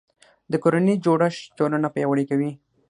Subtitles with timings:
[0.51, 2.51] د کورنۍ جوړښت ټولنه پیاوړې کوي